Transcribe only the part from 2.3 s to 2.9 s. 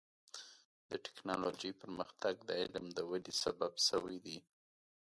د علم